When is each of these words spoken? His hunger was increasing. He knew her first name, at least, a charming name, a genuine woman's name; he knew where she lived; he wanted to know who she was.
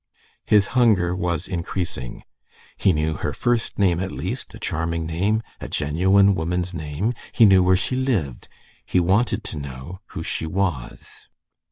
His 0.47 0.67
hunger 0.73 1.15
was 1.15 1.47
increasing. 1.47 2.23
He 2.75 2.91
knew 2.91 3.13
her 3.17 3.33
first 3.33 3.77
name, 3.77 3.99
at 3.99 4.11
least, 4.11 4.51
a 4.55 4.57
charming 4.57 5.05
name, 5.05 5.43
a 5.59 5.67
genuine 5.69 6.33
woman's 6.33 6.73
name; 6.73 7.13
he 7.31 7.45
knew 7.45 7.61
where 7.61 7.75
she 7.77 7.95
lived; 7.95 8.47
he 8.83 8.99
wanted 8.99 9.43
to 9.43 9.59
know 9.59 9.99
who 10.07 10.23
she 10.23 10.47
was. 10.47 11.29